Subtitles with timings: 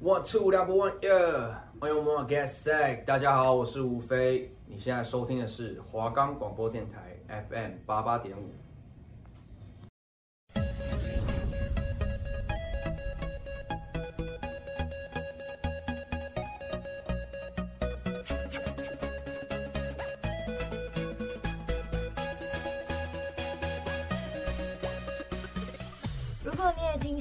[0.00, 3.04] ，One two double one yeah，欢迎我们 get sack。
[3.04, 8.50] 大家好，我是吴飞，你现在收听的是华冈广播电台 FM 八八点五。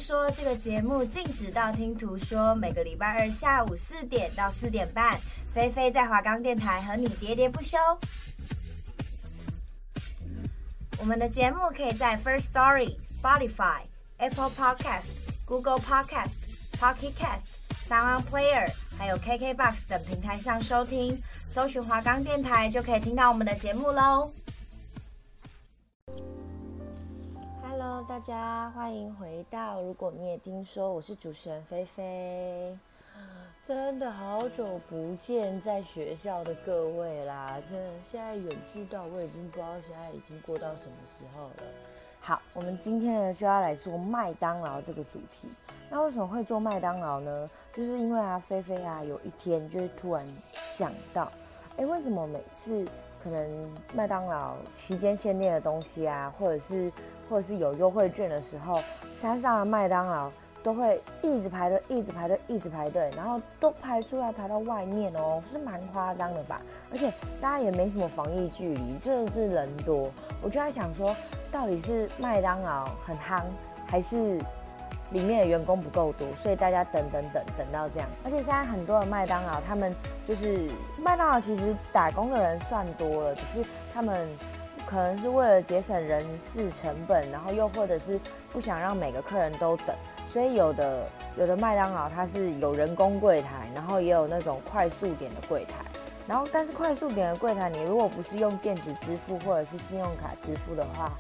[0.04, 2.54] 说这个节目禁止道听途说。
[2.56, 5.18] 每个礼拜二下午四点到四点半，
[5.54, 7.78] 菲菲在华冈电台和你喋喋不休。
[11.00, 13.84] 我们的节目可以在 First Story、Spotify、
[14.18, 15.08] Apple Podcast、
[15.46, 16.36] Google Podcast、
[16.78, 17.56] Pocket Cast、
[17.88, 21.18] Sound Player，还有 KKBox 等平台上收听。
[21.50, 24.34] 搜寻华冈电台就可以听到我们的节目喽。
[27.86, 29.82] Hello，大家欢迎回到。
[29.82, 32.80] 如果你也听说，我是主持人菲菲，
[33.68, 41.56] 真的好久不见，在学校的各位啦，真的现在远距到，我已经不知道现在已经过到什么时候了。
[42.22, 45.50] 好，我们今天呢就要来做麦当劳这个主题。
[45.90, 47.50] 那为什么会做麦当劳呢？
[47.74, 51.30] 就是因为啊，菲菲啊，有一天就是突然想到，
[51.76, 52.88] 哎，为什么每次
[53.22, 56.90] 可能麦当劳期间限定的东西啊，或者是
[57.30, 58.80] 或者是有优惠券的时候，
[59.14, 60.32] 山上的麦当劳
[60.64, 66.62] 都会一直排队，一直排队，一直排队，然后都排出来排到外面哦，是蛮夸张的吧？
[66.92, 70.10] 而且大家也没什么防疫距离，真的是人多。
[70.42, 71.16] 我就在想说，
[71.52, 73.44] 到底是麦当劳很夯，
[73.88, 74.38] 还是
[75.12, 78.08] 里面的员工不够多，所以大家等等等等到这样？
[78.24, 79.94] 而且现在很多的麦当劳，他们
[80.26, 84.28] 就是麦当劳其实打工的人算多了，只是他们。
[84.86, 88.20] 可能是为了节省人事成本，然后又或者是
[88.52, 89.96] 不想让每个客人都等，
[90.32, 95.74] 所以有的有的麦当劳它是有人工柜台，然后也有那种快速点的柜台，
[96.28, 101.12] 然后但是快速点的柜台，你如果不是用电子支付或者是信用卡支付的话，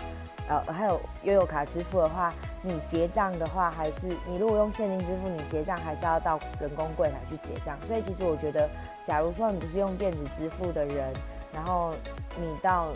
[0.49, 7.77] 呃，还有悠游卡支付的话，你结账的话还是你如果用现金支付，你结账还是要到人工柜台去结账。
[7.87, 8.69] 所以其实我觉得，
[9.03, 11.13] 假如说你不是用电子支付的人，
[11.53, 11.93] 然后
[12.37, 12.89] 你到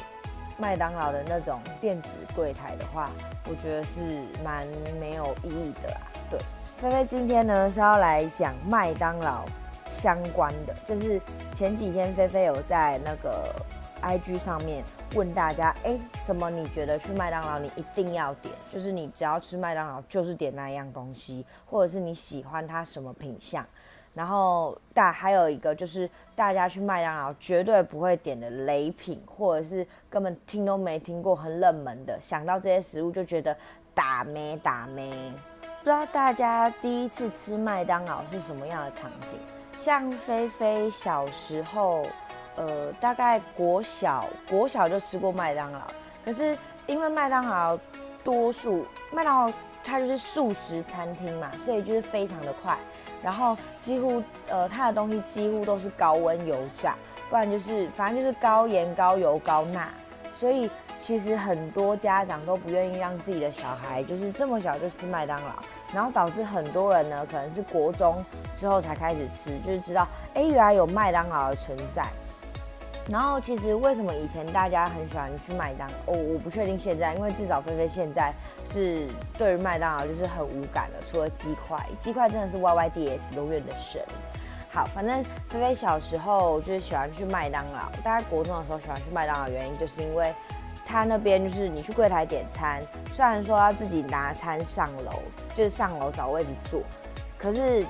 [0.57, 3.09] 麦当劳的那种电子柜台的话，
[3.49, 4.65] 我觉得是蛮
[4.99, 6.01] 没有意义的啦。
[6.29, 6.39] 对，
[6.77, 9.45] 菲菲今天呢是要来讲麦当劳
[9.91, 13.53] 相关的，就是前几天菲菲有在那个
[14.01, 18.53] IG 上面问大家，哎，什么你觉得去麦当劳你一定要点？
[18.71, 23.65] 就是你只要吃麦当劳就是点那一样东西，或者是你喜欢它什么品相？
[24.17, 33.55] 然后大还有一个就是大家去麦当劳绝对不会点的雷品，或者是根本听都没听过很冷门的，想到这些食物就觉得
[33.93, 35.13] 打咩打咩。
[35.61, 39.37] 不知道大家第一次吃麦当劳是什么样的场景？
[39.79, 42.03] 像菲菲小时候，
[42.55, 45.81] 呃，大概国小国小就吃过麦当劳，
[46.25, 46.57] 可是
[46.87, 47.77] 因为麦当劳
[48.23, 49.53] 多数麦当劳
[49.83, 52.75] 它就是速食餐厅嘛，所以就是非常的快。
[53.23, 56.95] 然后几乎呃，它的东西几乎都是高温油炸，
[57.29, 59.87] 不然就是反正就是高盐、高油、高钠，
[60.39, 60.69] 所以
[61.01, 65.53] 其实很多家长都不愿意让自己的小孩就是这么小就吃麦当劳，
[65.93, 68.23] 然后导致很多人呢可能是国中
[68.57, 72.05] 之后才开始吃，就是知道哎，原来有麦当劳的存在。
[73.09, 75.93] 然后其实为什么以前大家很喜欢去麦当劳？
[76.07, 78.33] 我、哦、我不确定现在，因为至少菲菲现在
[78.69, 79.07] 是
[79.37, 84.01] 对于麦当劳就是很无感的，除了鸡块，鸡块真的是 Y Y D S 永远的神。
[84.69, 90.33] 好，反正菲菲小时候就是喜欢去麦当劳，大概国中的时候喜欢去麦当劳，原因就是因为
[90.85, 92.81] 他那边就是你去柜台点餐，
[93.13, 95.13] 虽然说要自己拿餐上楼，
[95.55, 96.81] 就是上楼找位置坐，
[97.37, 97.85] 可是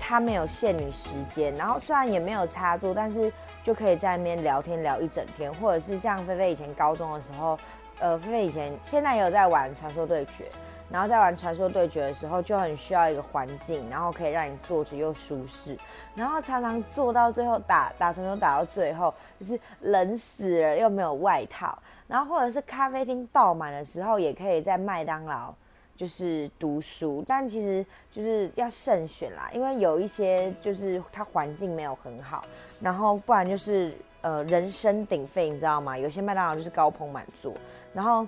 [0.00, 3.30] 他没有限你时间，然后虽然也没有插座，但是。
[3.64, 7.58] 就可以在那边聊天聊一整天，或者是像菲菲以前高中的时候，
[7.98, 10.44] 呃，菲菲以前现在也有在玩传说对决，
[10.90, 15.78] 然后在玩传说对决的时候就很需要一个环境，然后可以让你坐着又舒适，
[16.14, 25.54] 然后常常坐到最后打打传说打到最后就是冷死了又没有外套，然后或者是咖啡厅爆满的时候，也可以在麦当劳。
[25.96, 32.44] 就是读书，但其实就是要慎选啦，因为有一些就是它环境没有很好，
[32.80, 35.96] 然后不然就是呃人声鼎沸，你知道吗？
[35.96, 37.54] 有些麦当劳就是高朋满座，
[37.92, 38.26] 然后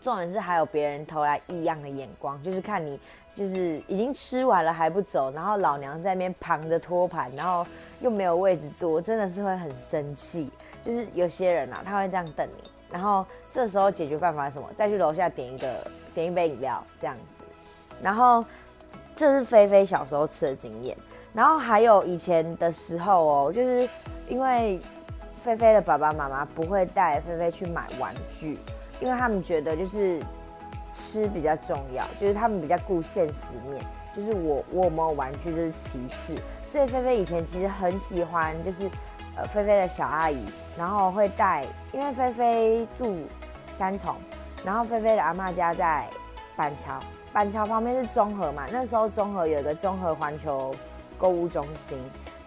[0.00, 2.98] 重点是还有别人投来异样的眼光，就是看你
[3.34, 7.66] 就是已经吃完了还不走，然后老娘在那边旁着托盘，然后
[8.00, 10.50] 又没有位置坐，真的是会很生气。
[10.82, 14.66] 就是有些人啊，他会这样等你，然后这时候解决办法是什么？
[14.74, 15.86] 再去楼下点一个。
[16.14, 17.44] 点一杯饮料这样子，
[18.02, 18.44] 然后
[19.14, 20.96] 这是菲菲小时候吃的经验。
[21.32, 23.88] 然后还有以前的时候哦，就是
[24.28, 24.80] 因为
[25.36, 28.58] 菲菲的爸爸妈妈不会带菲菲去买玩具，
[29.00, 30.20] 因为他们觉得就是
[30.92, 33.80] 吃比较重要，就是他们比较顾现实面，
[34.14, 36.34] 就是我我有没有玩具这是其次。
[36.66, 38.90] 所以菲菲以前其实很喜欢，就是
[39.36, 40.44] 呃菲菲的小阿姨，
[40.76, 43.16] 然后会带，因为菲菲住
[43.78, 44.16] 三重，
[44.64, 46.08] 然后菲菲的阿嬷家在
[46.56, 46.98] 板桥，
[47.32, 50.74] 板桥旁边是中和嘛，那时候中和有个中和环球。
[51.20, 51.98] 购物中心，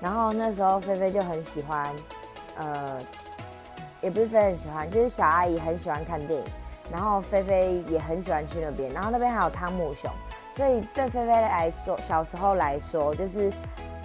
[0.02, 1.96] 然后那时候菲菲就很喜欢，
[2.58, 3.00] 呃，
[4.02, 6.46] 也不是菲菲喜欢，就是小阿姨很喜欢看电影，
[6.92, 10.10] 然后菲菲也很喜欢去那边，然后那边还有汤姆熊，
[10.56, 13.54] 所以对菲菲来说，小时候来说，就是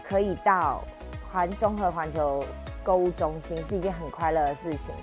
[0.07, 0.85] 可以到
[1.33, 2.45] 环综合环球
[2.85, 4.95] 购物中心是一件很快乐的事情，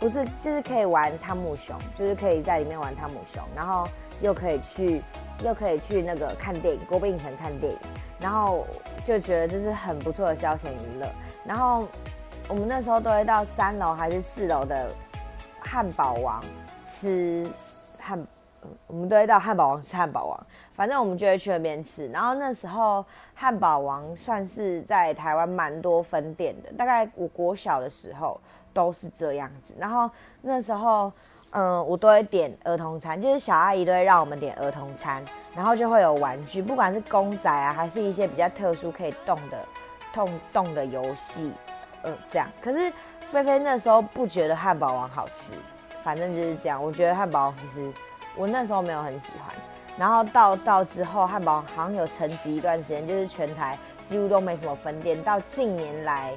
[0.00, 3.86] 不是就是可以玩汤姆熊，就是可以在里面玩汤姆熊，然后
[4.22, 5.02] 又可以去
[5.44, 7.78] 又可以去那个看电影，国宾影城看电影。
[8.18, 8.66] 然后
[9.04, 11.06] 就觉得这是很不错的消遣娱乐。
[11.44, 11.86] 然后
[12.48, 14.90] 我们那时候都会到三楼还是四楼的
[15.60, 16.42] 汉堡王
[16.86, 17.46] 吃
[17.98, 18.26] 汉，
[18.86, 20.46] 我们都会到汉堡王吃汉堡王。
[20.74, 22.08] 反正我们就会去那边吃。
[22.08, 23.04] 然后那时候
[23.34, 28.40] 汉堡王算是在台湾蛮多分店的，大概我国小的时候。
[28.72, 30.10] 都是这样子，然后
[30.42, 31.12] 那时候，
[31.50, 35.24] 嗯，我都会点儿童餐，就是小阿姨都会让我们点儿童餐，
[35.54, 39.58] 然后就会有玩具，不管是公仔啊，还是一些比较特殊可以动的、
[40.12, 41.52] 动动的游戏，
[42.04, 42.48] 嗯，这样。
[42.62, 42.92] 可是
[43.30, 45.52] 菲菲那时候不觉得汉堡王好吃，
[46.02, 46.82] 反正就是这样。
[46.82, 47.92] 我觉得汉堡王其实
[48.36, 49.54] 我那时候没有很喜欢，
[49.98, 56.32] 然后到到之后，汉堡王好像有沉寂一段时间，就是全台几乎都没什么分店，到近年来。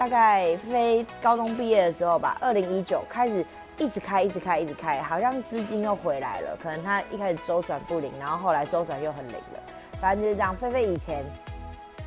[0.00, 3.44] 大概非高中毕业的时候吧，二零一九开始
[3.76, 6.56] 一直开，一直开，一直开，好像资金又回来了。
[6.62, 9.60] 可能他一开始周转不灵，然后后来周转又很灵了。
[10.00, 10.56] 反正就是这样。
[10.56, 11.22] 菲菲以前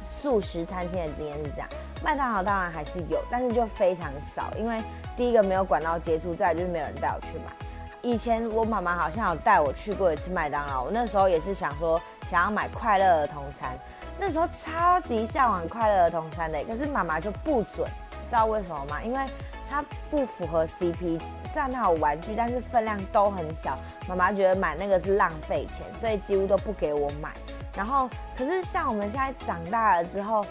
[0.04, 1.70] 素食餐厅的经验是这样，
[2.04, 4.82] 麦当劳当然还是有，但是就非常少，因为
[5.16, 7.54] 第一个没有管道接触，再来就是没有人带我去买。
[8.02, 13.78] 以前我妈妈好像有带我去过一次麦当劳，我那时候也是想说想要买快乐儿童餐。
[14.20, 17.88] 那时候超级向往快乐儿童餐的，可是妈妈就不准，
[18.30, 19.02] 知道为什么吗？
[19.04, 19.26] 因为
[19.70, 23.78] 它不符合 CP 值，虽然它有玩具，但是分量都很小，
[24.08, 27.32] 妈妈觉得买那个是浪费钱，所以几乎都不给我买。
[27.76, 28.08] 然后，
[28.38, 30.46] 可是像我们现在长大了之后，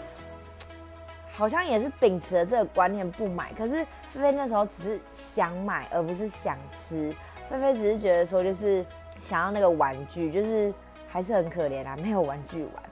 [1.31, 3.53] 好像也是秉持了这个观念不买。
[3.57, 7.15] 可是菲菲那时候只是想买，而不是想吃。
[7.49, 8.85] 菲菲只是觉得说，就是
[9.21, 10.73] 想要那个玩具，就是
[11.07, 12.82] 还是很可怜啊，没有玩具玩。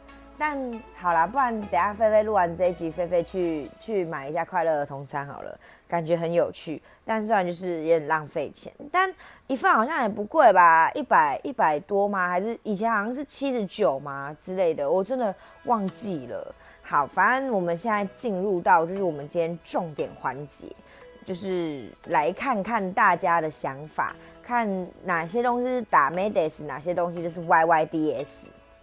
[0.41, 0.57] 但
[0.95, 5.55] 好啦，不然等下菲菲录完这一集，菲菲去去买一下快乐儿童餐好了，
[5.87, 6.81] 感觉很有趣。
[7.05, 9.13] 但虽然就是有点浪费钱，但
[9.45, 12.27] 一份好像也不贵吧，一百一百多吗？
[12.27, 14.89] 还是以前好像是七十九吗之类的？
[14.89, 15.31] 我真的
[15.65, 16.55] 忘记了。
[16.81, 20.65] 好，反正我们现在进入到就是我们今天重点环节，
[21.23, 28.27] 就是来看看大家的想法，看哪些东西是打 Maydays，哪些东西就是 YYDS。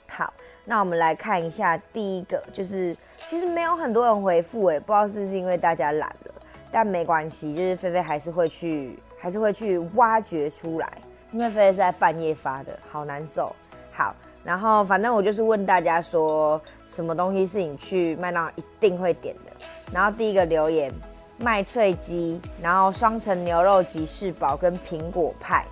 [0.07, 0.33] 好。
[0.71, 2.95] 那我们来看一下，第一个就是
[3.27, 6.35] 其实没有很多人回复，哎，不知道是不是因为大家懒了，
[6.71, 10.87] 但没关系，就是菲菲还是会去，还是会去挖掘出来，
[11.33, 13.51] 因为菲菲是在半夜发的，好难受。
[13.95, 19.53] 好，然后反正我就是问大家说，什么东西是你去麦当劳一定会点的？
[19.91, 20.93] 然后第一个留言，
[21.39, 25.65] 麦脆鸡，然后双层牛肉吉士堡跟苹果派，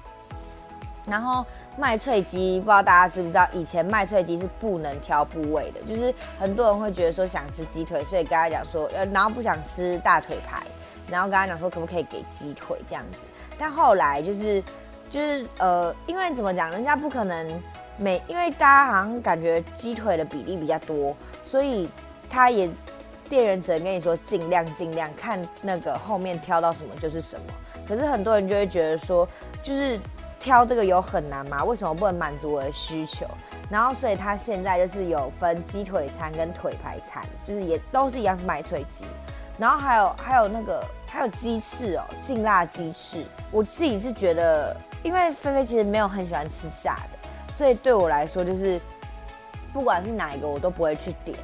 [1.07, 1.45] 然后。
[1.79, 10.63] 麦脆鸡，不知道大家知不知道，以前麦脆鸡是不能挑部位的，就是很多人会觉得说想吃鸡腿，所以跟他讲说，呃，然后不想吃大腿排，
[11.11, 13.19] 然后跟他讲说可不可以给鸡腿这样子。
[13.59, 14.63] 但后来就是
[15.11, 17.47] 就是呃，因为怎么讲，人家不可能
[17.99, 21.15] 每，因为大家好像感觉鸡腿的比例比较多，
[21.45, 21.91] 所以
[22.31, 22.71] 他也
[23.29, 27.43] 店员只能跟你说尽量尽量看那个后面挑到什么就是什么。
[27.87, 29.29] 可是很多人就会觉得说，
[29.63, 30.01] 就是。
[30.47, 31.65] 挑这个有很难吗？
[31.65, 33.27] 为什么不能满足我的需求？
[33.69, 39.05] 然后，所以他现在就是有分鸡腿餐跟腿排餐，就是也都是一样是麦脆鸡。
[39.59, 43.27] 然后还有还有那个还有鸡翅哦，劲辣鸡翅。
[43.51, 48.81] 我自己是觉得，因为菲菲其实没有很喜欢吃炸的，所以对我来说就是
[49.73, 51.37] 不管是哪一个我都不会去点。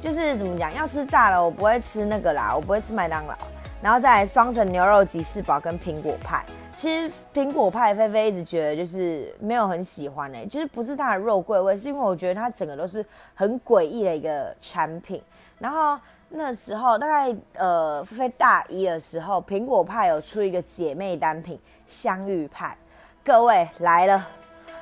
[0.00, 3.36] 就是怎么讲，要吃炸的我不会吃那个啦，我不会吃麦当劳。
[3.80, 6.44] 然后再来双层牛肉吉士堡跟苹果派。
[6.82, 15.22] 其实苹果派菲菲一直觉得就是没有很喜欢哎、欸，就是不是它的肉桂味，是因为我觉得它整个都是很诡异的一个产品。
[15.60, 15.96] 然后
[16.28, 22.76] 那时候大概呃菲菲大一的时候，苹果派有出一个姐妹单品香芋派，
[23.24, 24.26] 各位来了，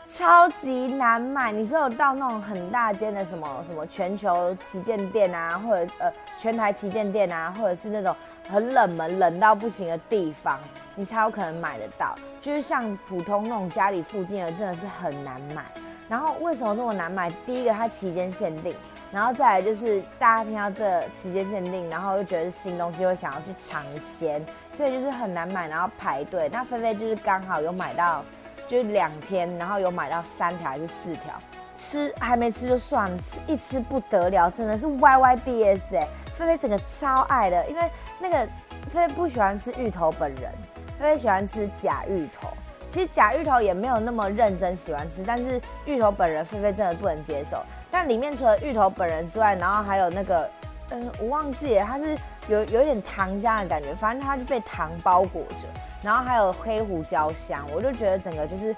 [0.08, 1.52] 超级难买。
[1.52, 8.16] 你是有到那种很大间的什么什么全球旗舰店啊，或者呃全台旗舰店啊，或者是那种
[8.50, 10.58] 很冷门冷到不行的地方，
[10.94, 12.14] 你才有可能买得到。
[12.40, 15.64] 就是像普通那种家里附近的，真的是很难买。
[16.08, 17.30] 然后为什么这么难买？
[17.46, 18.74] 第一个它期间限定，
[19.12, 26.48] 然后再来就是大家听到这期间限定，然后又觉得新东西，会想要去尝鲜，所以就是很难买，然后排队。
[26.50, 28.24] 那菲菲就是刚好有买到，
[28.66, 31.34] 就是两天，然后有买到三条还是四条，
[31.76, 37.82] 吃还没吃就算了，吃一吃不得了，真的是 YYDS 哎，菲菲整个超爱的，因为
[38.20, 38.46] 那个
[38.88, 40.52] 菲菲不喜欢吃芋头本人。
[40.98, 42.48] 菲菲喜欢吃假芋头，
[42.86, 47.56] 其实假芋头也没有那么认真喜欢吃，但是芋头本人菲菲真的不能接受。
[47.90, 50.50] 但里面除了芋头本人之外，然后还有那个，
[50.90, 55.66] 嗯，我忘记了，它是有有点糖浆的感觉，反正它就被糖包裹着，
[56.02, 58.76] 然后还有黑胡椒香，我就觉得整个就是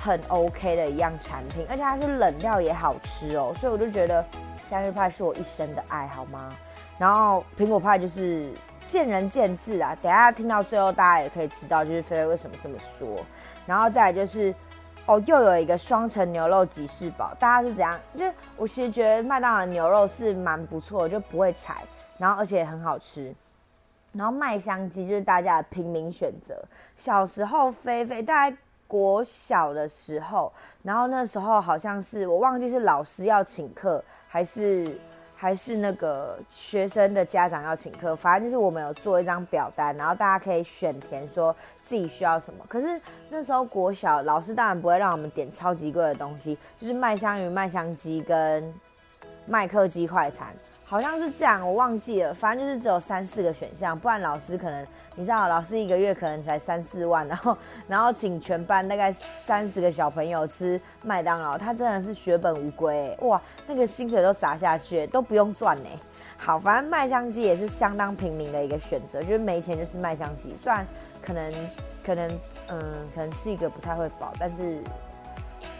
[0.00, 4.24] 很 OK 的一样产品，而且它是冷掉也好吃哦，所以我就觉得
[4.68, 6.52] 夏日派是我一生的爱好吗？
[6.98, 8.50] 然后苹果派就是。
[8.84, 13.08] 见仁见智啊，等一下听到最后，大家也可以知道，就是菲菲为什么这么说。
[13.66, 14.54] 然后再来就是，
[15.06, 17.98] 哦，又有一个双层牛肉吉士堡，大家是怎样？
[18.16, 21.82] 就是我其实觉得麦当劳牛肉是蛮不错的，就不会柴，
[22.18, 23.34] 然后而且也很好吃。
[24.12, 26.60] 然后麦香鸡就是大家的平民选择。
[26.96, 34.98] 小时候菲菲大概国小的时候，然后那时候好像是我忘记是老师要请客还是。
[35.42, 42.64] 还是那个学生的家长要请客，反正就是我们有做一张表单，然后大家可以选填说自己需要什么。
[42.68, 42.86] 可是
[43.28, 48.72] 那时候国小老师当然不会让我们点超级贵的东西，就是麦香鱼、麦香鸡跟
[49.44, 52.32] 麦克鸡快餐，好像是这样，我忘记了。
[52.32, 54.86] 反正就是只有三四个选项，不然老师可能。
[55.14, 63.40] 你知道老师一个月可能才三四万，然后然后请全班大概三十个小朋友吃麦当劳，他真的是血本无归哇！
[63.66, 65.88] 那个薪水都砸下去，都不用赚呢。
[66.38, 70.86] 好，反正麦香鸡也是相当平民的一个选择，就是没钱就是麦香鸡，虽然
[71.20, 71.52] 可能
[72.04, 72.28] 可能
[72.68, 72.80] 嗯
[73.14, 74.82] 可能是一个不太会饱，但是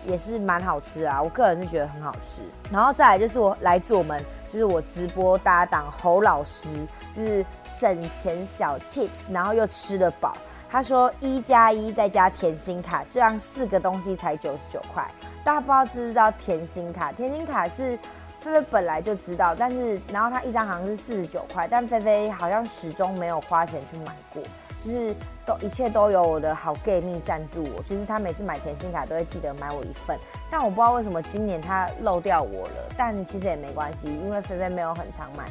[0.04, 1.22] 也是蛮好吃啊。
[1.22, 2.42] 我个人是觉得很好吃。
[2.70, 6.68] 然后再来就是我来自我们就是我直播搭档侯老师。
[7.14, 10.34] 就是省钱小 tips，然后又吃得饱。
[10.70, 15.06] 他说一加一再加甜心卡，这样四个东西才九十九块。
[15.44, 17.12] 大家不知道知不知道甜心卡？
[17.12, 17.98] 甜心卡是
[18.40, 24.42] 菲菲本来就知道，但是然后他一张好像是四十九块，但菲菲好像始终没有花钱去买过。
[24.84, 25.14] 就是
[25.46, 30.18] 都一切都有我的好 gay 蜜赞助我，就是他每次买甜心卡都会记得买我一份。
[30.50, 35.44] 但我不知道为什么今年他漏掉我了，但其实也没关系，因为菲菲没有很常买。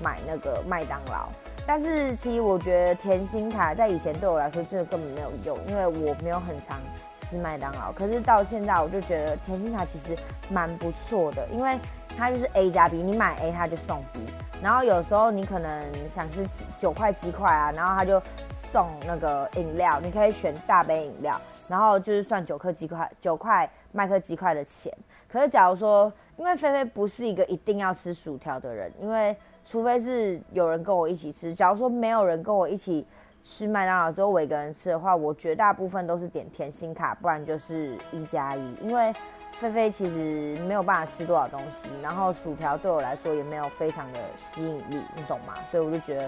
[0.00, 1.28] 买那个麦当劳，
[1.66, 6.78] 但是其实我觉得甜心卡在以前对我来说真的根本没有用，因为我没有很常
[7.20, 7.90] 吃麦当劳。
[7.90, 10.16] 可是到现在我就觉得甜心卡其实
[10.48, 11.76] 蛮不错的，因为
[12.18, 14.20] 它就是 A 加 B，你买 A 它就送 B。
[14.60, 16.44] 然后有时候你可能想吃
[16.76, 18.20] 九块鸡块啊，然后它就
[18.50, 24.92] 送那个饮料，你可以选大杯饮料，然后就是算九颗鸡块，九块麦克鸡块的钱。
[25.28, 33.06] 可是假如说，因为菲菲不是一个一定要吃薯条的人，因为除非是有人跟我一起吃，假如说没有人跟我一起
[33.44, 38.74] 吃麦当劳之后我一个人吃的话，我绝大部分都是点甜心卡，不然就是一加一。
[38.82, 39.14] 因为
[39.60, 45.54] 菲菲其实没有办法吃多少东西，然后薯条对我来说也没有非常的吸引力，你懂吗？
[45.70, 46.22] 所以我就觉得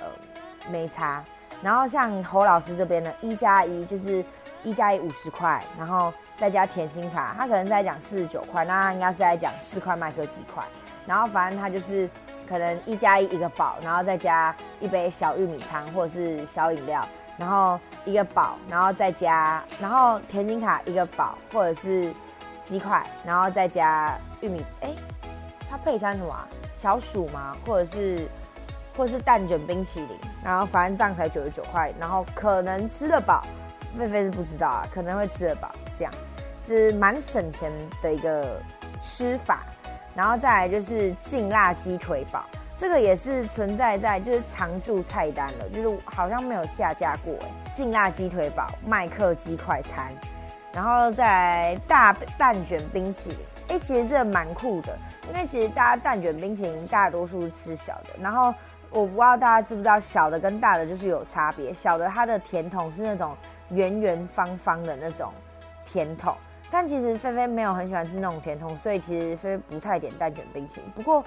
[0.00, 0.06] 呃
[0.70, 1.24] 没差。
[1.62, 4.24] 然后像侯老师这边呢一加一就是
[4.62, 10.62] 一加一五十块，然后再加甜心卡，他可能在讲四十九块，那他应该是在讲四块麦克几块，
[11.06, 12.08] 然后反正他就是。
[12.46, 22.12] 可能一加一一个堡，然后再加一杯小玉米汤或者是小饮料，然后一个堡，然后再加，然后甜心卡一个堡或者是
[22.64, 24.90] 鸡块，然后再加玉米，哎，
[25.70, 26.48] 它配餐什么啊？
[26.74, 27.56] 小薯吗？
[27.66, 28.26] 或者是
[28.96, 33.44] 或者是蛋卷冰淇淋，然后反正这样才九十九块，然后可能吃得饱，
[33.96, 36.12] 菲菲是不知道啊，可能会吃得饱，这样，
[36.64, 37.70] 是蛮省钱
[38.02, 38.60] 的一个
[39.02, 39.60] 吃法。
[40.14, 42.44] 然后再来就是劲辣鸡腿堡，
[42.76, 47.72] 这个也是存在在就是常驻菜单了，就是好像没有下架过哎。
[47.72, 50.12] 劲辣鸡腿堡、麦克鸡快餐，
[50.74, 53.38] 然后再来大蛋卷冰淇淋，
[53.68, 58.52] 哎，其实这个蛮酷的，因为其实大家蛋卷冰淇淋大多数是吃小的，然后
[58.90, 63.36] 我不知道大家知不知道小的跟大的就是有差别，小的它的甜筒是那种
[63.70, 65.32] 圆圆方方的那种
[65.84, 66.36] 甜筒。
[66.70, 70.90] 但其实菲菲没有很喜欢吃那种甜筒，所以其实菲菲不太点蛋卷冰淇淋。
[70.90, 71.22] 不过，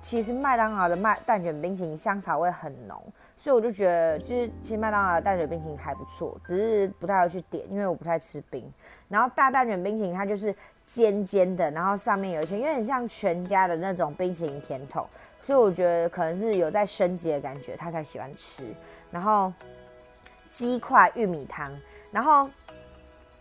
[0.00, 3.02] 其实麦当劳的麦蛋卷冰淇淋香草味很浓，
[3.42, 8.72] 所以我就觉得，其实其实麦当劳的蛋卷冰淇淋还不错，只是不太会去点，因为我不太吃冰。
[9.08, 10.54] 然后大蛋卷冰淇淋它就是
[10.86, 15.04] 尖尖的，然后上面有一圈，有点像全家的那种冰淇淋甜筒，
[15.42, 18.62] 所以我觉得可能是有在升级的感觉，他才喜欢吃。
[19.10, 19.52] 然后
[20.52, 21.68] 鸡块玉米汤，
[22.12, 22.48] 然后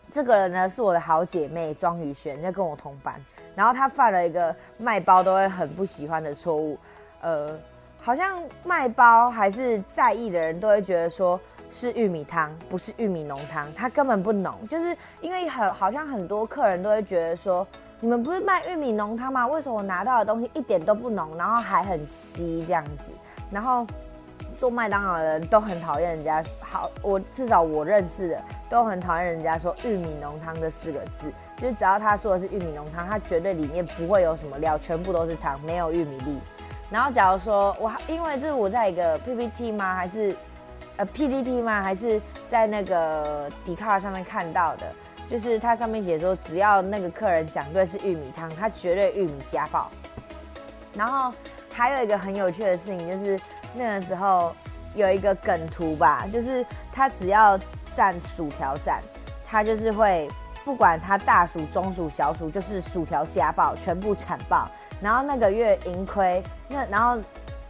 [0.09, 6.75] 这个人呢是我的好姐妹庄宇璇，在跟我同班，然后她犯了一个卖包都会很不喜欢的错误，
[7.21, 7.55] 呃。
[8.03, 11.39] 好像卖包还是在意的人都会觉得说
[11.71, 17.65] 是玉米汤，不是玉米浓汤，它根本不浓，就是因为很好像很多客人都会觉得说，
[17.99, 19.45] 你们不是卖玉米浓汤吗？
[19.45, 23.11] 为什么我拿到的东西一点都不浓，然后还很稀这样子？
[23.51, 23.85] 然后
[24.55, 36.39] 做麦当劳的人都很讨厌人家，好，我至少我认识的都很讨厌人家说玉米浓汤这四个字，就是只要他说的是玉米浓汤，他绝对里面不会有什么料，全部都是汤，没有玉米粒。
[36.91, 39.95] 然后，假如说我因为这是我在一个 PPT 吗？
[39.95, 40.35] 还是
[40.97, 41.81] 呃 PTT 吗？
[41.81, 44.83] 还是在那个 Dcard 上面看到的？
[45.25, 49.89] 就是它上面写说，只要那个客人讲对是玉米汤，他绝对玉米加爆。
[50.93, 51.33] 然后
[51.73, 53.39] 还有一个很有趣的事情，就是
[53.73, 54.53] 那个时候
[54.93, 57.57] 有一个梗图吧，就是他只要
[57.95, 59.01] 站薯条站，
[59.47, 60.27] 他就是会
[60.65, 64.69] 不管他大薯、中薯、小薯，就是薯条加爆，全部惨爆。
[65.01, 67.21] 然后那个月盈亏，那然后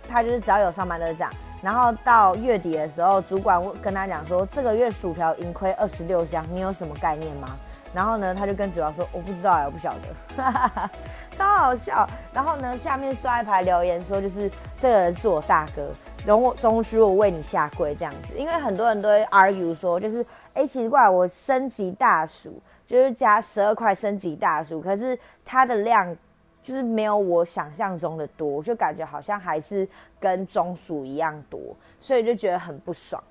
[0.08, 1.32] 他就是只要有上班都是这样。
[1.62, 7.50] 然后到月底的时候，主管跟他讲说，这个月薯条盈亏二十六箱，你有什么概念吗？
[7.94, 10.90] 然后呢，他就跟主管说，我不知道，我不晓得，
[11.38, 12.10] 超好笑。
[12.34, 15.88] 然后呢，下面刷一排留言说，就是这个人是我大哥，
[16.26, 18.36] 容我终须我为你下跪这样子。
[18.38, 26.18] 因为很多人都会 argue 说，就是哎奇怪，我升级大薯就是加十二块升级大薯，可是它的量。
[26.62, 29.88] 就是没有我想象中的多，就感觉好像还是
[30.20, 31.60] 跟中暑一样多，
[32.00, 33.22] 所以就觉得很不爽。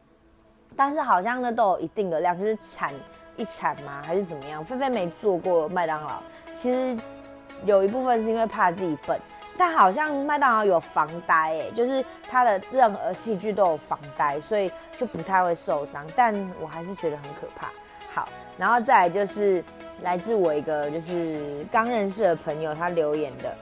[0.76, 2.92] 但是好像呢都有一定的量，就是铲
[3.36, 4.02] 一铲吗？
[4.04, 4.64] 还是怎么样？
[4.64, 6.22] 菲菲没做过麦当劳，
[6.54, 6.96] 其实
[7.64, 9.20] 有一部分是因为怕自己笨，
[9.58, 16.06] 但好像麦当劳有防呆，哎，就是它的任何器具都有防呆，所以就不太会受伤。
[16.14, 17.68] 但我还是觉得很可怕。
[18.12, 18.28] 好，
[18.60, 19.64] 然后再来就是。
[20.02, 23.54] 来自我一个就是刚认识的朋友，他留言的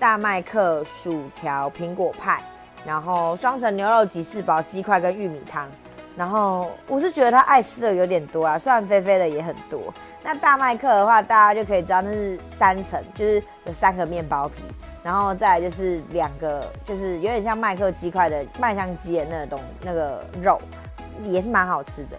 [0.00, 2.42] 大麦克薯条苹果派，
[2.82, 5.68] 然后双层牛肉吉士堡鸡块跟玉米汤，
[6.16, 9.92] 然后我是觉得他爱吃的有点多啊，虽然菲菲的也很多。
[10.22, 14.62] 那大麦克的话，大家就可以知道那是三层，就是有三个面包皮，
[15.02, 20.58] 然后再来就是两个，就是有点像麦克鸡块的麦香鸡的那个东那个肉，
[21.26, 22.16] 也是蛮好吃的。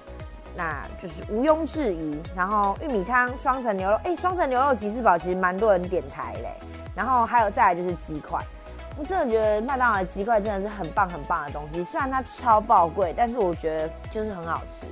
[0.56, 6.50] 那就是毋庸置疑，然后玉米汤、双层牛肉，哎，双层牛肉吉士堡其实蛮多人点台嘞。
[6.96, 8.40] 然后还有再来就是鸡块，
[8.98, 14.86] 我真的觉得麦当劳的鸡块真的是很棒很棒的东西，虽然它超爆贵，但是我觉得就是很好吃。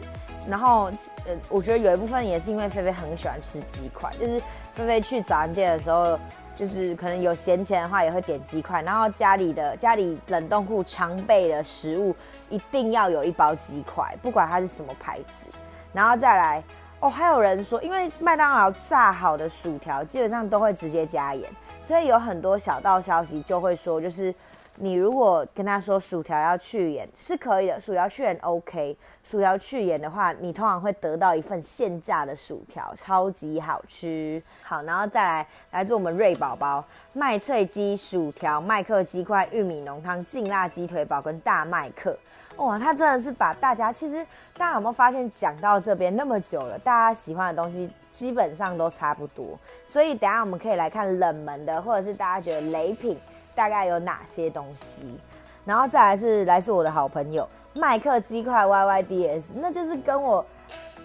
[0.49, 0.85] 然后
[1.25, 4.41] 呃，我觉得有一部分也是因为菲菲很喜欢吃鸡块，就是
[4.73, 6.19] 菲菲去早餐店的时候，
[6.55, 12.15] 就是可能有闲钱的话也会点鸡块，然后家里的家里冷冻库常备的食物。
[12.49, 15.49] 一定要有一包鸡块，不管它是什么牌子，
[15.93, 16.61] 然后再来
[16.99, 17.09] 哦。
[17.09, 21.49] 还有人说，因为麦当劳炸好的薯条基本上都会直接加盐，
[21.81, 24.35] 所以有很多小道消息就会说，就是
[24.83, 34.41] 你如果跟他说薯条要去盐是可以的，薯条去盐 OK，薯条去盐的话，你通常会得到一份现炸的薯条，超级好吃。
[34.63, 42.17] 好，然后再来来自我们瑞宝宝麦脆鸡薯条、麦克鸡块、玉米浓汤、劲辣鸡腿堡跟大麦克。
[42.57, 44.25] 哇，他真的是把大家，其实
[44.57, 49.55] 大家有没有发现，讲到这边那么久了，大家喜欢的东西基本上都差不多。
[49.85, 53.15] 所以等下我们可以来看冷门的，或者是大家觉得雷品
[53.61, 55.15] 大概有哪些东西。
[55.63, 60.43] 然后再来是来自我的好朋友麦克鸡块 YYDS，那就是跟我，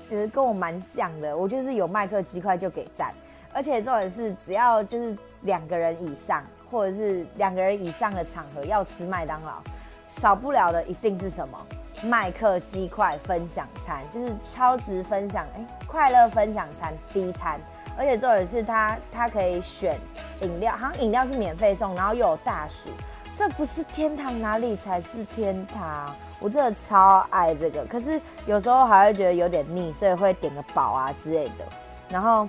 [0.09, 1.37] 就是跟我蛮像的。
[1.37, 3.13] 我就是有麦克鸡块就给赞，
[3.53, 9.61] 而且重点是只要就是两个人以上，或者是两个人以上的场合要吃麦当劳。
[10.09, 11.59] 少不了的一定是什么？
[12.03, 17.61] 麦克鸡块分享餐，就是超值分享，哎，快乐分享餐第一餐，
[17.97, 19.99] 而且重点是它，它可以选
[20.41, 22.91] 饮料，好像饮料是免费送，然后又有大薯，
[23.35, 26.15] 这不是天堂哪里才是天堂？
[26.39, 31.65] 我真的超爱这个，可是有时候还会觉得有点腻，所以会点个堡啊之类的，
[32.11, 32.47] 然后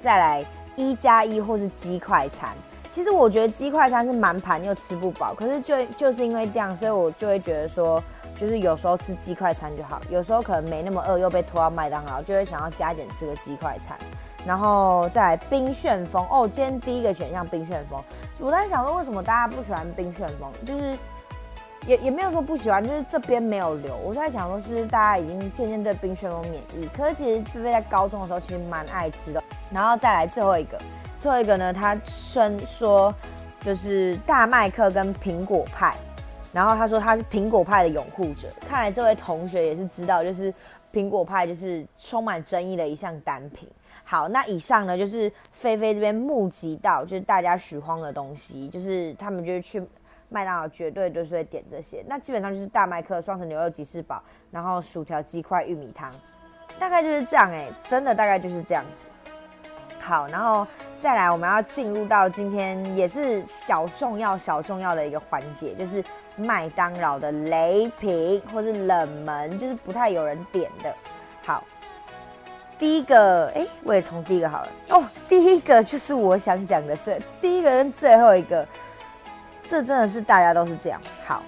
[0.00, 2.50] 再来一加一或是鸡快餐。
[2.88, 8.02] 其实我觉得鸡快餐是满盘又吃不饱，可是就就是因为这样，所以我就会觉得说，
[8.34, 13.98] 就是有时候吃鸡快餐就好，有时候可能没那么饿，又被拖到麦当劳，就会想要加减吃个鸡快餐。
[14.46, 18.02] 然后再来冰旋风哦，今天第一个选项冰旋风，
[18.38, 20.96] 我在想说为什么大家不喜欢冰旋风，就是
[21.86, 23.96] 也也没有说不喜欢，就是这边没有留。
[23.96, 26.88] 我在想说，是大家已经渐渐对冰旋风免疫。
[26.96, 29.42] 可是其实菲菲在高中的时候其实蛮爱吃的。
[29.70, 30.78] 然后再来最后一个，
[31.18, 33.14] 最后一个呢，他称说
[33.60, 35.94] 就是大麦克跟苹果派。
[36.52, 38.48] 然后他说他是苹果派的拥护者。
[38.68, 40.52] 看来这位同学也是知道，就是
[40.92, 43.68] 苹果派就是充满争议的一项单品。
[44.08, 49.86] 好，那以上呢就是菲菲这边募集到就是大家许慌的东西，就是他们就是去。
[50.30, 56.12] 麦当劳绝对就是会点这些，那基本上就是大麦克、双层牛肉吉士堡，然后薯条、鸡块、玉米汤，
[56.78, 59.06] 大概就是这样哎、真的大概就是这样子。
[59.98, 60.66] 好，然后
[61.00, 66.04] 再来我们要进入到今天也是小重要、小重要的一个环节，就是
[66.36, 70.94] 麦当劳的雷品或是冷门，就是不太有人点的。
[71.42, 71.64] 好，
[72.78, 78.66] 第一个哎，我也从第一个好了哦，第一个就是我想讲的最第一个跟最后一个。
[79.70, 80.98] 这真的是大家都是这样。
[81.26, 81.42] 好，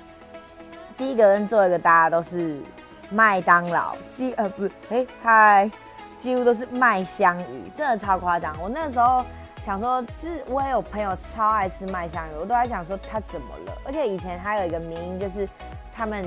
[0.94, 2.60] 第一个跟最后一个大家都是
[3.08, 5.70] 麦当劳，几呃不是哎嗨，
[6.18, 8.54] 几乎都是麦香鱼，真的超夸张。
[8.60, 9.24] 我那时候
[9.64, 13.72] 想说，就是我也有朋友超爱吃麦香鱼，我都在想说他怎么了。
[13.86, 15.48] 而且以前还有一个名，就是
[15.94, 16.22] 他们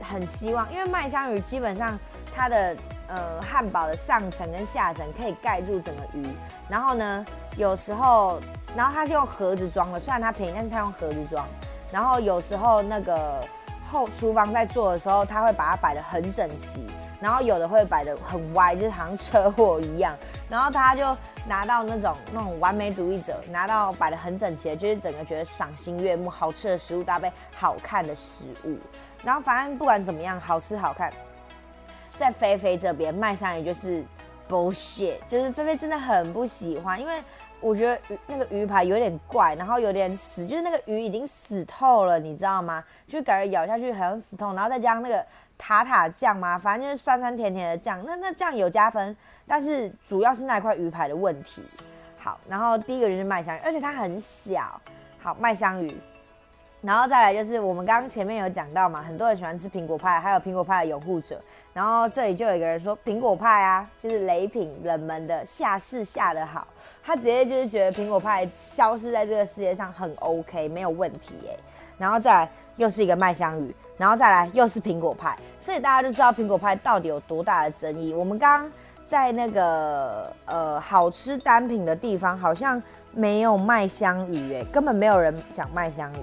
[0.00, 1.98] 很希望，因为麦香鱼基本上
[2.34, 2.74] 它的
[3.08, 6.24] 呃汉堡的上层跟下层可以盖住整个鱼，
[6.68, 7.24] 然后呢
[7.56, 8.40] 有时候。
[8.76, 11.44] 然后它是用盒子装的，虽然它便宜，但是它用盒子装。
[11.90, 13.42] 然后有时候那个
[13.90, 16.86] 后厨房在做的时候，他会把它摆得很整齐，
[17.18, 20.14] 然后有的会摆得很歪，就是好像车祸一样。
[20.50, 21.16] 然后他就
[21.48, 28.76] 拿到那种那种完美主义者，拿到摆得很整齐，就是整个觉得赏心悦目，好吃的食物搭配好看的食物。
[29.24, 31.10] 然后反正不管怎么样，好吃好看，
[32.18, 34.04] 在菲菲这边麦香鱼就是
[34.48, 37.22] bullshit，就是菲菲真的很不喜欢，因为。
[37.60, 42.84] 我觉得那个鱼排有点怪，然后有点死，就是那个鱼已经死透了，你知道吗？
[43.08, 45.26] 就感觉咬下去好像死透，然后再加上那个
[45.58, 51.60] 塔塔酱嘛，反正就是酸酸甜甜的酱，那那酱有加分，但是主要是那块鱼排的问题。
[52.16, 54.80] 好，然后第一个就是麦香鱼，而且它很小。
[55.18, 55.92] 好，麦香鱼，
[56.80, 61.40] 然后再来就是我们刚刚前面有讲到嘛，很多人喜欢吃苹果派，还有苹果派的拥护者。
[61.72, 66.66] 然后这里就有一个人说苹果派啊，就是雷品冷门的，下市下得好。
[67.04, 71.58] 他直接就是觉得苹果派消失在这个世界上很 OK，没有问题耶。
[71.96, 78.12] 然后再来又是一个麦香鱼，然后再来又是苹果派，所以大家就知道苹果派到底有多大的争议。
[78.14, 78.72] 我们刚刚
[79.08, 82.80] 在那个呃好吃单品的地方好像
[83.12, 86.22] 没有麦香鱼哎，根本没有人讲麦香鱼。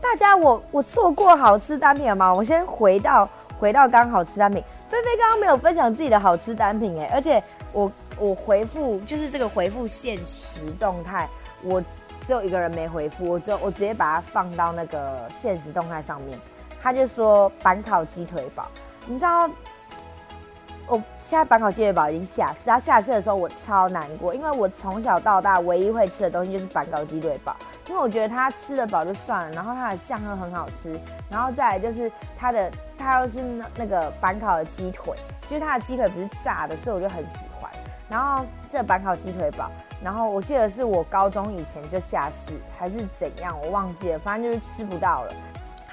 [0.00, 2.32] 大家我我错过好吃单品了吗？
[2.32, 7.90] 我先回到回到刚好吃单品，菲菲刚刚没有分享自己的好吃单品哎，而且我。
[8.18, 11.28] 我回复就是这个回复限时动态，
[11.62, 11.82] 我
[12.24, 16.38] 只有一个人没回复，我就我直接把它放到那个限时动态上面。
[16.80, 18.68] 他就说板烤鸡腿堡，
[19.06, 19.48] 你知道，
[20.88, 27.56] 我现在板烤鸡腿堡已经下市，它下市的时候我超难过，因为我从小到大唯一会吃的东西就是板烤鸡腿堡，
[27.88, 30.98] 因为我觉得它吃得饱就算了，然后它的酱又很好吃，
[31.30, 35.14] 然后再来就是它的它又是那那个板烤的鸡腿，
[35.48, 37.70] 就是它的鸡腿不是炸的，所以我就很喜欢。
[38.10, 39.70] 然后这板烤鸡腿堡，
[40.02, 45.34] 然后我记得是我高中以前就下市，还是怎样，我忘记了，反正就是吃不到了。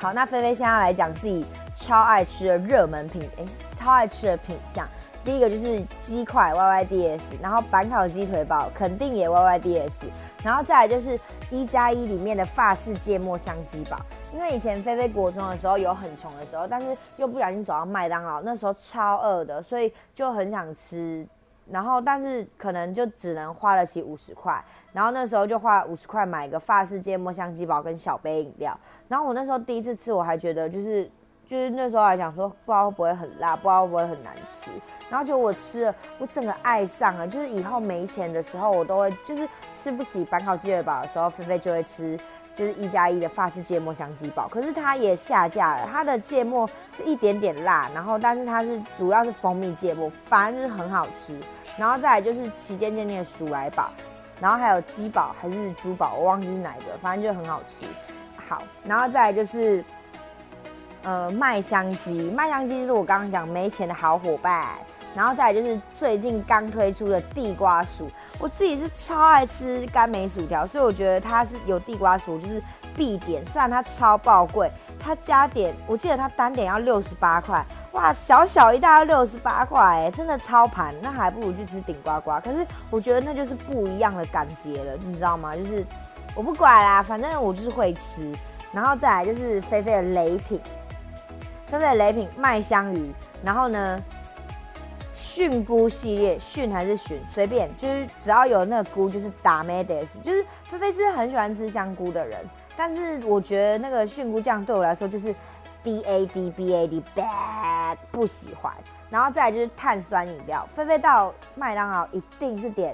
[0.02, 3.44] 好，那菲菲现在来讲自己超爱吃的热门品，哎，
[3.76, 4.88] 超爱吃的品项，
[5.26, 10.06] 第一个就是鸡块 YYDS，然后板烤鸡腿堡肯定也 YYDS，
[10.42, 11.20] 然后再来就是
[11.52, 13.98] 一加一里面的法式芥末香鸡堡，
[14.34, 21.28] 因为以前菲菲国中的时候有很穷的时候，但是又不小心走到麦当劳，那时候超饿的，所以就很想吃。
[21.72, 24.60] 然后，但是可能就只能花得起五十块，
[24.92, 28.78] 然后那时候就花五十块买一个法式芥末香鸡堡跟小杯饮料。
[29.08, 31.10] 然后我那时候第一次吃，我还觉得就是
[31.46, 34.72] 就是那时候还想说，不知道会不会很辣，不知道会不会很难吃。
[35.10, 37.28] 然后结果我吃了，我整个爱上了。
[37.28, 42.20] 就是以后没钱的时候，我都会就是吃不起板烤鸡腿堡的时候，菲菲就会吃。
[42.56, 45.88] 就是一加一的法式芥末香鸡堡，可是它也下架了。
[45.90, 51.40] 它的芥末是一点点辣，然后但是它是主要是蜂蜜芥末，反正就是很好吃。
[51.78, 53.92] 然后再来就是旗舰店的薯来堡，
[54.40, 57.86] 然后还有鸡堡还是猪宝，我忘记是哪一个，反正就很好吃。
[58.48, 59.84] 好，然后再来就是
[61.04, 64.78] 呃麦香鸡，麦香鸡就是我刚刚讲没钱的好伙伴。
[65.16, 72.62] 然后再来就是最近刚推出的地瓜薯，我自己是超爱吃甘梅薯条，所以我觉得它是有地瓜薯就是
[72.96, 73.46] 必点。
[73.48, 82.40] 虽然它超爆贵，它加点我记得它单点要六十八块，哇，小小一袋要六十八块，哎，真的超盘，那还不如去吃顶呱呱。
[82.44, 85.56] 可是我觉得那就是不一样的感觉了，你知道吗？
[85.56, 85.86] 就是
[86.36, 88.32] 我不管啦，反正我就是会吃。
[88.72, 90.62] 然后再来就是菲菲的雷品，
[91.66, 93.12] 菲菲的雷品麦香鱼，
[93.44, 94.00] 然后呢，
[95.40, 105.34] 菌菇系列，菌还是蕈，随便，就是只要有那个菇，就是打咩的，就是菲菲是很喜欢吃香菇的人，但是我觉得那个菌菇酱对我来说就是
[105.82, 108.74] B A D B A D bad，不喜欢。
[109.10, 112.94] 然后再来就是碳酸饮料，菲菲到麦当劳一定是点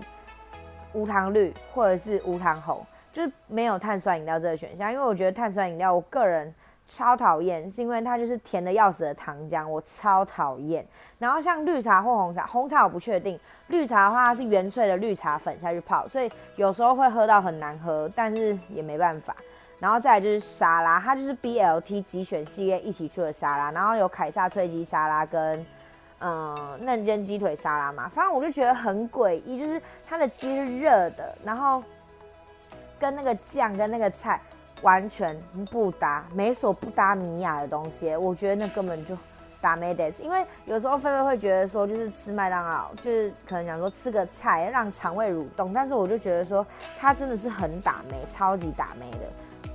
[0.94, 6.54] 无糖绿或者是无糖红，就是没有碳酸饮料这个选项，因为我觉得碳酸饮料我个人
[6.88, 10.86] 超讨厌，是因为它就是甜的要死的糖浆，我超讨厌。
[11.18, 19.36] 然后像绿茶或红茶，红茶我不确定，绿茶的话它是原萃的绿茶粉下去泡，所以有时候会喝到很难喝，但是也没办法。
[19.80, 25.66] 然后再来就是沙拉，它就是 BLT 即选系列一起出的沙拉，然后有凯撒脆鸡沙拉跟
[26.20, 31.84] 嗯嫩煎鸡腿沙拉嘛，反正我就觉得很诡异，就是它的鸡是热的，然后
[32.98, 34.40] 跟那个酱跟那个菜
[34.82, 35.40] 完全
[35.72, 39.18] 不搭，美索不搭米亚的东西，我觉得那根本就。
[39.62, 46.64] 打咩的，因为有时候菲菲会觉得说，就是吃麦当劳，就是可能想说吃个菜让肠胃蠕动，但是我就觉得说，
[47.00, 49.26] 它真的是很打没，超级打没的，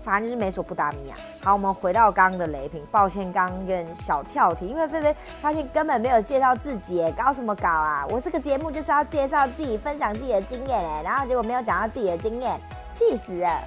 [0.05, 1.17] 反正就是美索不达米亚。
[1.43, 8.07] 好，我们回到刚刚的雷品，抱歉，刚刚有点小跳题，因为菲菲发现根本没有介绍自己，搞什么搞啊？
[8.11, 12.61] 我这个节目就是要介绍自己，分享自己的经验哎，然后结果没有讲到自己的经验，
[12.93, 13.61] 气死了。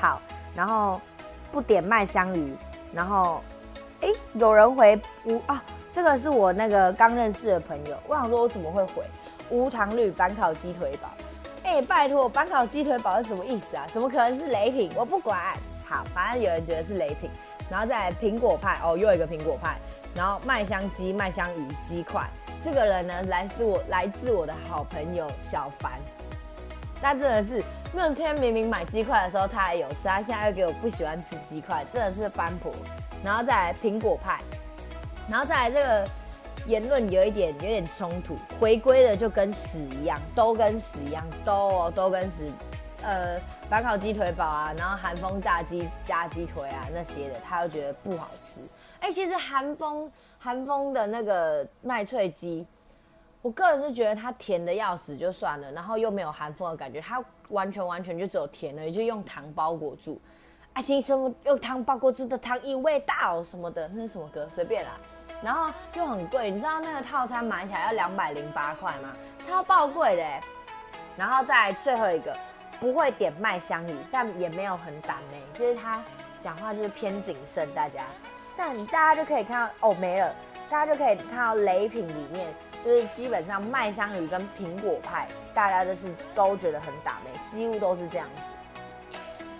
[0.00, 0.20] 好，
[0.54, 1.00] 然后
[1.52, 2.56] 不点麦香鱼，
[2.92, 3.42] 然后。
[4.02, 5.62] 哎，有人回无啊？
[5.92, 7.94] 这个是我那个刚认识的朋友。
[8.08, 9.04] 我想说，我怎么会回
[9.50, 11.10] 无糖绿板烤鸡腿堡？
[11.64, 13.86] 哎，拜托，板烤鸡腿堡是什么意思啊？
[13.92, 14.90] 怎么可能是雷品？
[14.96, 15.38] 我不管。
[15.86, 17.28] 好，反正有人觉得是雷品。
[17.68, 19.76] 然后再来苹果派哦，又一个苹果派。
[20.14, 22.26] 然后麦香鸡、麦香鱼鸡块。
[22.62, 26.00] 这个人呢，来自我来自我的好朋友小凡。
[27.02, 32.72] 那真的是那天明明买鸡块的时候他还有吃，他现在又给我不喜欢吃鸡块，真的是翻婆。
[33.22, 34.40] 然后再来苹果派，
[35.28, 36.08] 然后再来这个
[36.66, 42.50] 言论有一点有点冲突，回归的就跟屎一样，都跟屎一样，都哦都跟屎，
[43.02, 48.60] 呃，板烤鸡腿堡啊，然后韩风炸鸡加鸡腿啊那些的，他又觉得不好吃。
[49.00, 52.66] 哎，其实韩风韩风的那个麦脆鸡，
[53.42, 60.20] 我个人是觉得它甜的要死就算了，然后又没有韩风的感觉，它完全完全就只有甜了，也就用糖包裹住。
[60.74, 64.46] 爱情什么用汤包裹住的糖衣味道什么的，那是什么歌？
[64.50, 64.92] 随便啦。
[65.42, 69.16] 然后又很贵，你知道那个套餐买起来要两百零八块吗？
[69.46, 70.24] 超爆贵的。
[71.16, 72.36] 然后再最后一个，
[72.78, 76.02] 不会点麦香鱼，但也没有很倒霉，就是他
[76.40, 78.04] 讲话就是偏谨慎，大家。
[78.56, 80.32] 但大家就可以看到哦，没了，
[80.68, 88.42] 大家就可以看到雷品里面，就是基本上麦香鱼跟苹果派，大家就是都觉得很倒霉，几乎都是这样子。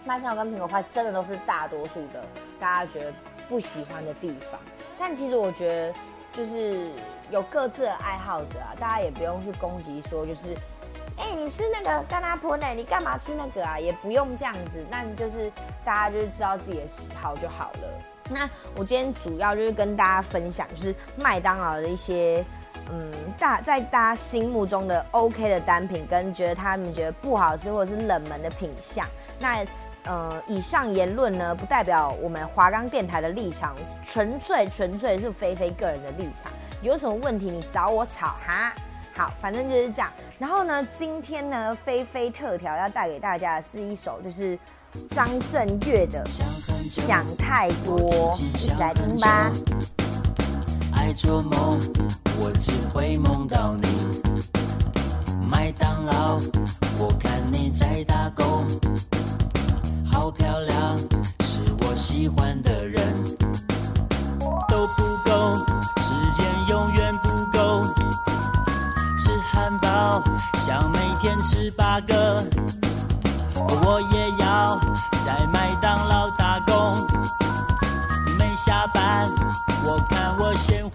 [0.04, 2.24] 麦香鱼跟苹果派真的都是大多数的
[2.59, 3.12] 大家觉得
[3.48, 4.59] 不喜欢的地方，
[4.98, 5.94] 但其实我觉得
[6.33, 6.88] 就是
[7.30, 10.54] 有各自的爱好者啊，大家也不用去攻击说就是，
[11.18, 12.66] 哎、你吃那个干拉婆呢？
[12.74, 13.78] 你干嘛吃那个啊？
[13.78, 15.52] 也不用这样子，那你就是
[15.85, 17.88] 大家就是知道自己的喜好就好了。
[18.30, 22.44] 那我今天主要就是跟大家分享，就是麦当劳的一些
[23.40, 29.05] 大在大家心目中的 OK 的单品，跟觉得他们觉得不好吃或者是冷门的品相。
[29.38, 29.64] 那
[30.05, 33.74] 呃，以上言论呢，不代表我们华冈电台的立场，
[34.07, 36.53] 纯粹纯粹是菲菲个人的立场。
[36.83, 38.74] 有什么问题你找我吵哈。
[39.14, 40.11] 好，反正就是这样。
[40.38, 44.59] 然后呢，今天呢，菲菲特调要带给大家的是一首就是
[45.11, 46.24] 张震岳的
[46.90, 49.53] 《想太多》，一起来听吧。
[51.11, 51.81] 爱做梦，
[52.38, 53.88] 我只会梦到你。
[55.44, 56.38] 麦当劳，
[57.01, 58.64] 我看你在打工。
[60.09, 60.96] 好漂亮，
[61.40, 63.25] 是我喜欢的人，
[64.68, 65.57] 都不够，
[65.99, 67.83] 时间永远不够。
[69.18, 70.23] 吃汉堡，
[70.61, 72.40] 想每天吃八个，
[73.57, 74.79] 我也要
[75.27, 77.05] 在麦当劳打工。
[78.38, 79.29] 没下班，
[79.85, 80.88] 我看我先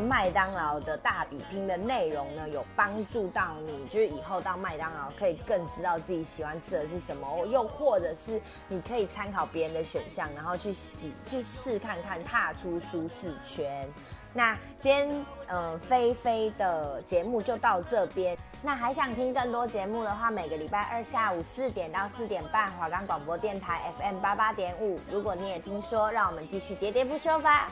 [0.00, 13.88] 麦当劳的大比拼的内容呢，有帮助到你，就是以后到麦当劳可以更知道自己喜欢吃的是什么，又或者是你可以参考别人的选项，然后去洗去试看看，踏出舒适圈。
[14.32, 18.36] 那今天呃菲菲的节目就到这边。
[18.62, 24.98] 那还想听更多节目的话，每个礼拜二下午四点到四点半，华冈广播电台 FM 八八点五。
[25.10, 27.70] 如果你也听说，让我们继续喋喋不休吧。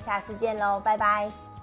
[0.00, 1.53] 下次见喽，拜拜。